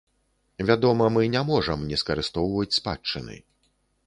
Вядома, 0.69 1.09
мы 1.17 1.23
не 1.35 1.43
можам 1.51 1.85
не 1.93 2.01
скарыстоўваць 2.05 2.73
спадчыны. 2.79 3.41